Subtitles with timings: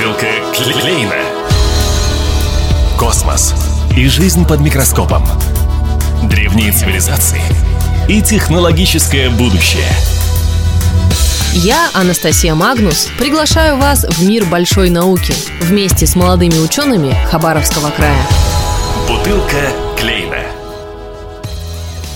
[0.00, 1.14] Бутылка Клейна.
[2.98, 3.54] Космос
[3.94, 5.22] и жизнь под микроскопом.
[6.22, 7.42] Древние цивилизации
[8.08, 9.92] и технологическое будущее.
[11.52, 18.26] Я, Анастасия Магнус, приглашаю вас в мир большой науки вместе с молодыми учеными Хабаровского края.
[19.06, 20.59] Бутылка Клейна.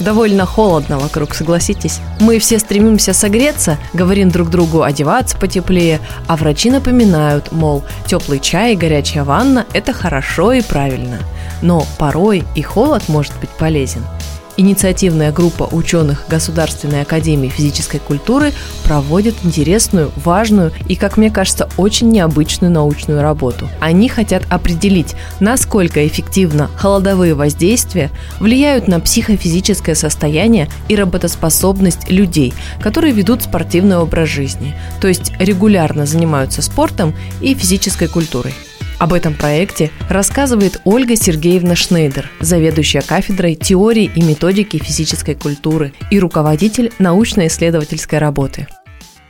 [0.00, 2.00] Довольно холодно вокруг, согласитесь.
[2.20, 8.74] Мы все стремимся согреться, говорим друг другу одеваться потеплее, а врачи напоминают, мол, теплый чай
[8.74, 11.18] и горячая ванна– это хорошо и правильно.
[11.62, 14.04] Но порой и холод может быть полезен–
[14.58, 18.52] Инициативная группа ученых Государственной академии физической культуры
[18.84, 23.68] проводит интересную, важную и, как мне кажется, очень необычную научную работу.
[23.80, 28.10] Они хотят определить, насколько эффективно холодовые воздействия
[28.40, 36.06] влияют на психофизическое состояние и работоспособность людей, которые ведут спортивный образ жизни, то есть регулярно
[36.06, 38.54] занимаются спортом и физической культурой.
[38.98, 46.18] Об этом проекте рассказывает Ольга Сергеевна Шнейдер, заведующая кафедрой теории и методики физической культуры и
[46.18, 48.66] руководитель научно-исследовательской работы.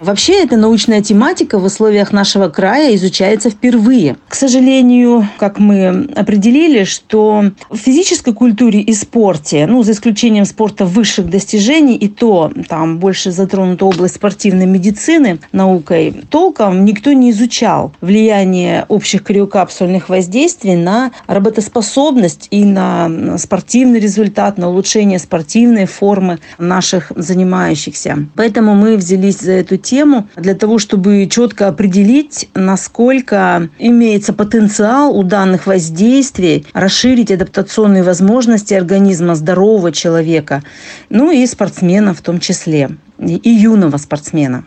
[0.00, 4.16] Вообще эта научная тематика в условиях нашего края изучается впервые.
[4.28, 10.84] К сожалению, как мы определили, что в физической культуре и спорте, ну, за исключением спорта
[10.84, 17.92] высших достижений, и то там больше затронута область спортивной медицины наукой, толком никто не изучал
[18.00, 27.10] влияние общих криокапсульных воздействий на работоспособность и на спортивный результат, на улучшение спортивной формы наших
[27.16, 28.26] занимающихся.
[28.36, 29.87] Поэтому мы взялись за эту тему
[30.36, 39.34] для того, чтобы четко определить, насколько имеется потенциал у данных воздействий расширить адаптационные возможности организма
[39.34, 40.62] здорового человека,
[41.10, 44.64] ну и спортсмена в том числе, и юного спортсмена.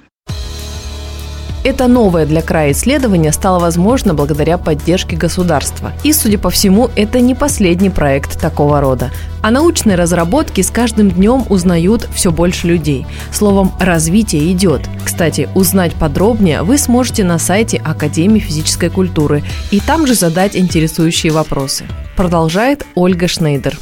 [1.64, 5.91] Это новое для края исследование стало возможно благодаря поддержке государства.
[6.03, 9.12] И, судя по всему, это не последний проект такого рода.
[9.44, 13.06] О научной разработке с каждым днем узнают все больше людей.
[13.31, 14.81] Словом, развитие идет.
[15.06, 21.31] Кстати, узнать подробнее вы сможете на сайте Академии физической культуры и там же задать интересующие
[21.31, 21.86] вопросы.
[22.16, 23.78] Продолжает Ольга Шнейдер.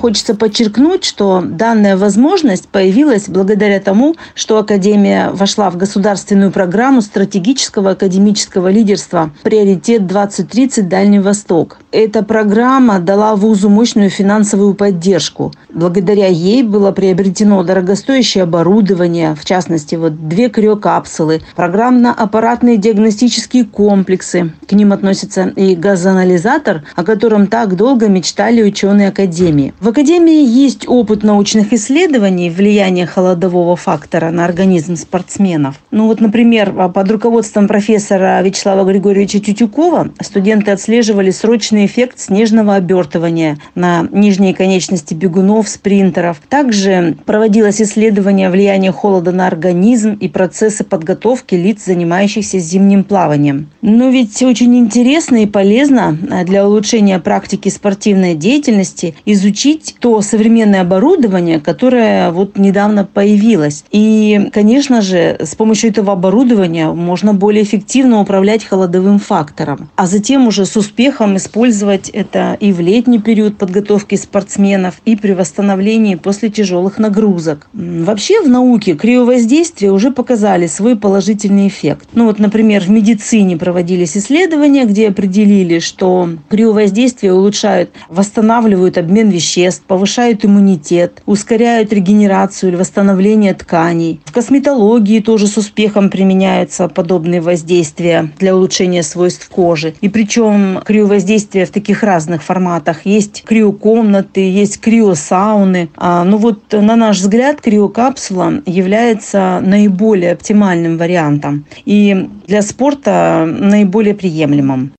[0.00, 7.90] Хочется подчеркнуть, что данная возможность появилась благодаря тому, что Академия вошла в государственную программу стратегического
[7.90, 11.76] академического лидерства «Приоритет 2030 Дальний Восток».
[11.92, 15.52] Эта программа дала вузу мощную финансовую поддержку.
[15.68, 24.54] Благодаря ей было приобретено дорогостоящее оборудование, в частности, вот две криокапсулы, программно-аппаратные диагностические комплексы.
[24.66, 29.74] К ним относится и газоанализатор, о котором так долго мечтали ученые Академии.
[29.78, 35.76] В Академии есть опыт научных исследований влияния холодового фактора на организм спортсменов.
[35.90, 43.58] Ну вот, например, под руководством профессора Вячеслава Григорьевича Тютюкова студенты отслеживали срочный эффект снежного обертывания
[43.74, 46.40] на нижние конечности бегунов, спринтеров.
[46.48, 53.70] Также проводилось исследование влияния холода на организм и процессы подготовки лиц, занимающихся зимним плаванием.
[53.82, 60.82] Но ведь очень интересно и полезно для улучшения практики спортивной деятельности изучить изучить то современное
[60.82, 63.84] оборудование, которое вот недавно появилось.
[63.90, 70.46] И, конечно же, с помощью этого оборудования можно более эффективно управлять холодовым фактором, а затем
[70.46, 76.50] уже с успехом использовать это и в летний период подготовки спортсменов, и при восстановлении после
[76.50, 77.68] тяжелых нагрузок.
[77.72, 82.08] Вообще в науке криовоздействия уже показали свой положительный эффект.
[82.14, 89.69] Ну вот, например, в медицине проводились исследования, где определили, что криовоздействия улучшают, восстанавливают обмен веществ,
[89.70, 94.20] веществ, повышают иммунитет, ускоряют регенерацию или восстановление тканей.
[94.24, 99.94] В косметологии тоже с успехом применяются подобные воздействия для улучшения свойств кожи.
[100.00, 103.06] И причем криовоздействия в таких разных форматах.
[103.06, 105.88] Есть криокомнаты, есть криосауны.
[105.96, 114.14] А, ну вот, на наш взгляд, криокапсула является наиболее оптимальным вариантом и для спорта наиболее
[114.14, 114.92] приемлемым.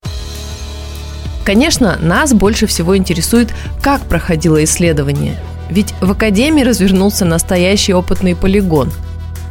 [1.46, 5.38] Конечно, нас больше всего интересует, как проходило исследование.
[5.70, 8.92] Ведь в Академии развернулся настоящий опытный полигон.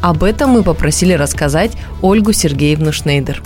[0.01, 3.43] Об этом мы попросили рассказать Ольгу Сергеевну Шнейдер.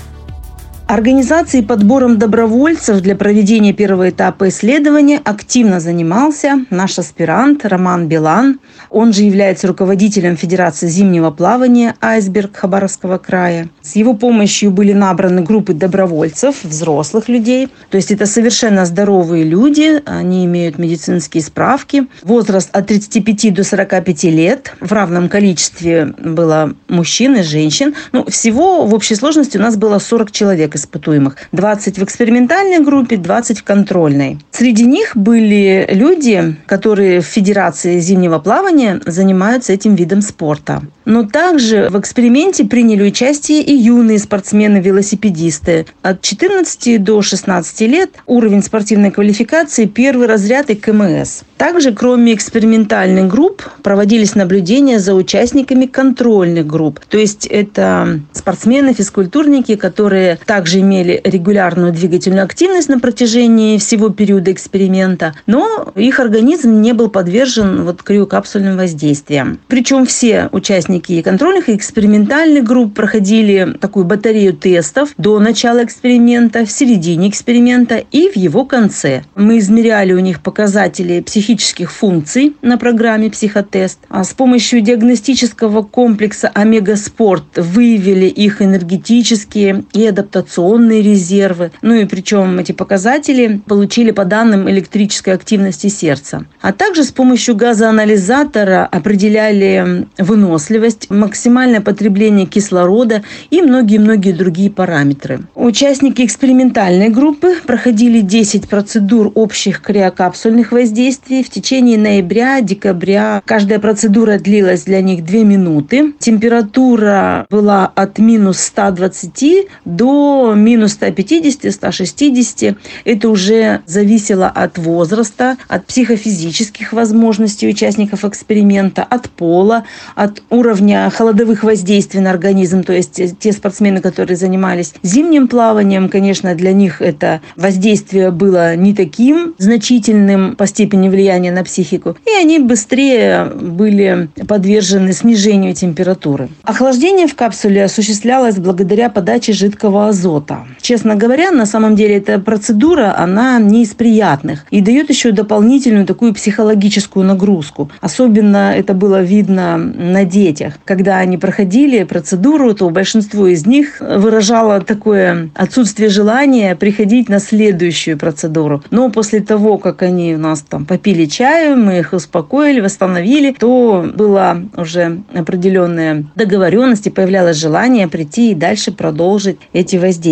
[0.86, 8.60] Организацией и подбором добровольцев для проведения первого этапа исследования активно занимался наш аспирант Роман Билан.
[8.90, 13.70] Он же является руководителем Федерации зимнего плавания «Айсберг» Хабаровского края.
[13.80, 17.70] С его помощью были набраны группы добровольцев, взрослых людей.
[17.88, 22.08] То есть это совершенно здоровые люди, они имеют медицинские справки.
[22.22, 24.74] Возраст от 35 до 45 лет.
[24.80, 27.94] В равном количестве было мужчин и женщин.
[28.12, 31.36] Ну, всего в общей сложности у нас было 40 человек испытуемых.
[31.52, 34.38] 20 в экспериментальной группе, 20 в контрольной.
[34.50, 40.82] Среди них были люди, которые в Федерации зимнего плавания занимаются этим видом спорта.
[41.04, 45.86] Но также в эксперименте приняли участие и юные спортсмены-велосипедисты.
[46.02, 51.42] От 14 до 16 лет уровень спортивной квалификации первый разряд и КМС.
[51.58, 57.00] Также, кроме экспериментальных групп, проводились наблюдения за участниками контрольных групп.
[57.08, 64.52] То есть это спортсмены, физкультурники, которые также имели регулярную двигательную активность на протяжении всего периода
[64.52, 69.58] эксперимента, но их организм не был подвержен вот криокапсульным воздействиям.
[69.68, 76.70] Причем все участники контрольных и экспериментальных групп проходили такую батарею тестов до начала эксперимента, в
[76.70, 79.24] середине эксперимента и в его конце.
[79.34, 86.48] Мы измеряли у них показатели психических функций на программе «Психотест», а с помощью диагностического комплекса
[86.54, 91.70] «Омега Спорт» выявили их энергетические и адаптационные резервы.
[91.82, 96.46] Ну и причем эти показатели получили по данным электрической активности сердца.
[96.60, 105.40] А также с помощью газоанализатора определяли выносливость, максимальное потребление кислорода и многие-многие другие параметры.
[105.54, 113.42] Участники экспериментальной группы проходили 10 процедур общих криокапсульных воздействий в течение ноября-декабря.
[113.44, 116.12] Каждая процедура длилась для них 2 минуты.
[116.18, 122.76] Температура была от минус 120 до минус 150-160.
[123.04, 131.64] Это уже зависело от возраста, от психофизических возможностей участников эксперимента, от пола, от уровня холодовых
[131.64, 132.82] воздействий на организм.
[132.82, 138.94] То есть те спортсмены, которые занимались зимним плаванием, конечно, для них это воздействие было не
[138.94, 142.16] таким значительным по степени влияния на психику.
[142.26, 146.48] И они быстрее были подвержены снижению температуры.
[146.62, 150.64] Охлаждение в капсуле осуществлялось благодаря подаче жидкого азота.
[150.80, 156.06] Честно говоря, на самом деле эта процедура, она не из приятных и дает еще дополнительную
[156.06, 157.90] такую психологическую нагрузку.
[158.00, 160.74] Особенно это было видно на детях.
[160.84, 168.18] Когда они проходили процедуру, то большинство из них выражало такое отсутствие желания приходить на следующую
[168.18, 168.82] процедуру.
[168.90, 174.04] Но после того, как они у нас там попили чаю, мы их успокоили, восстановили, то
[174.14, 180.23] была уже определенная договоренность и появлялось желание прийти и дальше продолжить эти воздействия.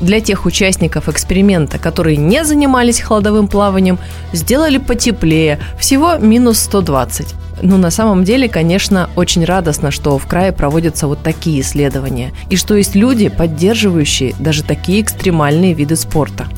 [0.00, 3.98] Для тех участников эксперимента, которые не занимались холодовым плаванием,
[4.32, 7.34] сделали потеплее, всего минус 120.
[7.62, 12.56] Ну, на самом деле, конечно, очень радостно, что в крае проводятся вот такие исследования, и
[12.56, 16.48] что есть люди, поддерживающие даже такие экстремальные виды спорта.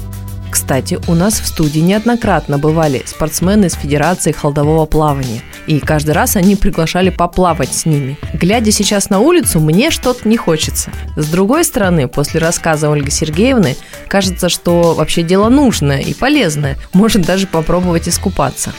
[0.67, 5.41] Кстати, у нас в студии неоднократно бывали спортсмены из Федерации холодового плавания.
[5.69, 8.19] И каждый раз они приглашали поплавать с ними.
[8.35, 10.91] Глядя сейчас на улицу, мне что-то не хочется.
[11.15, 13.77] С другой стороны, после рассказа Ольги Сергеевны,
[14.09, 16.77] кажется, что вообще дело нужное и полезное.
[16.93, 18.73] Может даже попробовать искупаться.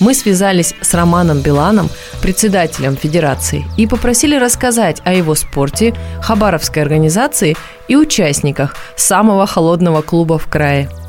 [0.00, 1.90] Мы связались с Романом Биланом,
[2.22, 7.58] председателем Федерации, и попросили рассказать о его спорте, хабаровской организации
[7.88, 10.88] и участниках самого холодного клуба в крае–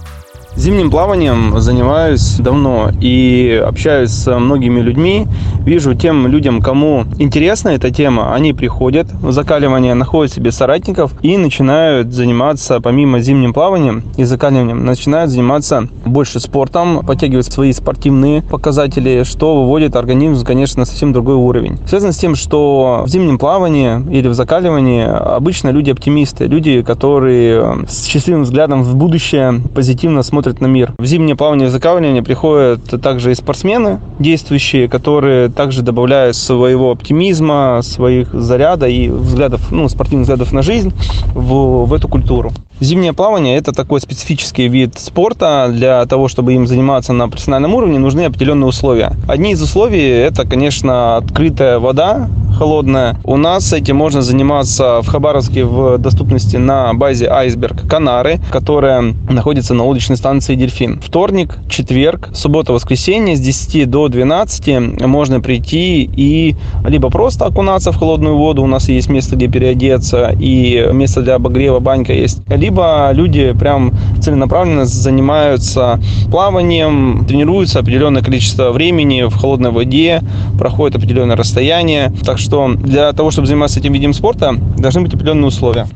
[0.57, 5.27] Зимним плаванием занимаюсь давно и общаюсь с многими людьми.
[5.63, 11.37] Вижу тем людям, кому интересна эта тема, они приходят в закаливание, находят себе соратников и
[11.37, 19.23] начинают заниматься, помимо зимним плаванием и закаливанием, начинают заниматься больше спортом, подтягивать свои спортивные показатели,
[19.25, 21.77] что выводит организм, конечно, на совсем другой уровень.
[21.85, 27.85] Связано с тем, что в зимнем плавании или в закаливании обычно люди оптимисты, люди, которые
[27.87, 30.93] с счастливым взглядом в будущее позитивно смотрят смотрят на мир.
[30.97, 37.81] В зимнее плавание и закаливание приходят также и спортсмены действующие, которые также добавляют своего оптимизма,
[37.83, 40.93] своих заряда и взглядов, ну, спортивных взглядов на жизнь
[41.33, 42.51] в, в эту культуру.
[42.79, 45.69] Зимнее плавание– это такой специфический вид спорта.
[45.71, 49.13] Для того, чтобы им заниматься на профессиональном уровне, нужны определенные условия.
[49.27, 53.17] Одни из условий– это, конечно, открытая вода, холодная.
[53.23, 59.73] У нас этим можно заниматься в Хабаровске в доступности на базе Айсберг Канары, которая находится
[59.73, 60.99] на лодочной станции Дельфин.
[60.99, 67.97] Вторник, четверг, суббота, воскресенье с 10 до 12 можно прийти и либо просто окунаться в
[67.97, 73.11] холодную воду, у нас есть место, где переодеться, и место для обогрева, банька есть, либо
[73.13, 80.21] люди прям целенаправленно занимаются плаванием, тренируются определенное количество времени в холодной воде,
[80.57, 82.11] проходят определенное расстояние.
[82.25, 85.87] Так что для того, чтобы заниматься этим видом спорта, должны быть определенные условия.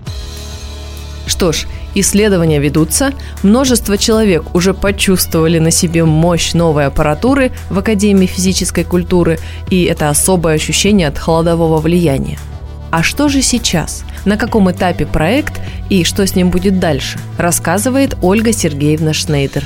[1.28, 3.12] Что ж, исследования ведутся,
[3.44, 10.10] множество человек уже почувствовали на себе мощь новой аппаратуры в Академии физической культуры, и это
[10.10, 12.38] особое ощущение от холодового влияния.
[12.92, 14.04] А что же сейчас?
[14.26, 19.66] На каком этапе проект и что с ним будет дальше, рассказывает Ольга Сергеевна Шнейдер.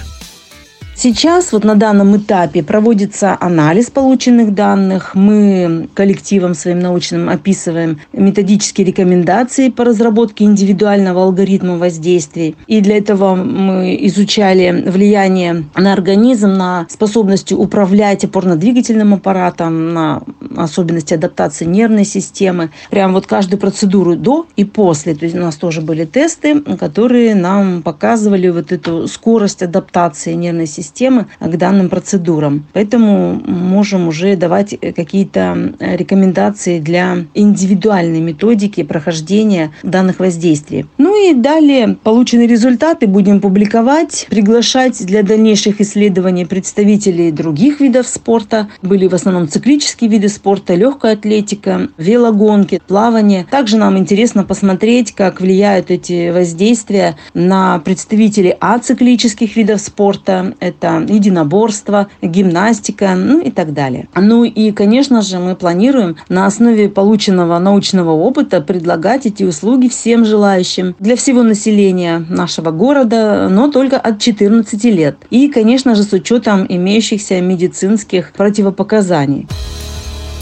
[0.98, 5.14] Сейчас вот на данном этапе проводится анализ полученных данных.
[5.14, 12.56] Мы коллективом своим научным описываем методические рекомендации по разработке индивидуального алгоритма воздействий.
[12.68, 20.24] И для этого мы изучали влияние на организм, на способность управлять опорно-двигательным аппаратом, на
[20.56, 22.70] особенности адаптации нервной системы.
[22.90, 25.14] Прям вот каждую процедуру до и после.
[25.14, 30.68] То есть у нас тоже были тесты, которые нам показывали вот эту скорость адаптации нервной
[30.68, 32.66] системы системы к данным процедурам.
[32.74, 40.86] Поэтому можем уже давать какие-то рекомендации для индивидуальной методики прохождения данных воздействий.
[40.98, 48.70] Ну и далее полученные результаты будем публиковать, приглашать для дальнейших исследований представителей других видов спорта.
[48.82, 53.46] Были в основном циклические виды спорта, легкая атлетика, велогонки, плавание.
[53.50, 62.08] Также нам интересно посмотреть, как влияют эти воздействия на представителей ациклических видов спорта это единоборство,
[62.22, 64.08] гимнастика, ну и так далее.
[64.16, 70.26] Ну и, конечно же, мы планируем на основе полученного научного опыта предлагать эти услуги всем
[70.26, 75.18] желающим для всего населения нашего города, но только от 14 лет.
[75.30, 79.48] И, конечно же, с учетом имеющихся медицинских противопоказаний.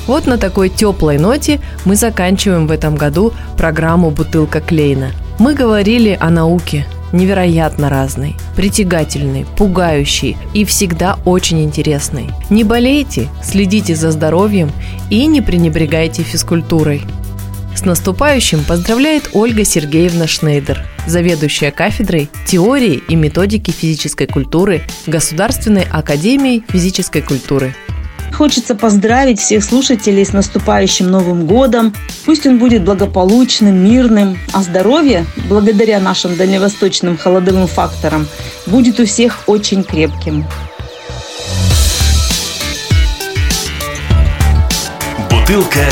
[0.08, 5.12] Вот на такой теплой ноте мы заканчиваем в этом году программу «Бутылка Клейна».
[5.40, 12.32] Мы говорили о науке, невероятно разный, притягательный, пугающий и всегда очень интересный.
[12.50, 14.72] Не болейте, следите за здоровьем
[15.10, 17.04] и не пренебрегайте физкультурой.
[17.76, 26.64] С наступающим поздравляет Ольга Сергеевна Шнейдер, заведующая кафедрой теории и методики физической культуры Государственной академии
[26.68, 27.76] физической культуры–
[28.34, 31.94] Хочется поздравить всех слушателей с наступающим Новым годом.
[32.26, 38.28] Пусть он будет благополучным, мирным, а здоровье, благодаря нашим дальневосточным холодовым факторам,
[38.66, 40.46] будет у всех очень крепким.
[45.30, 45.86] Бутылка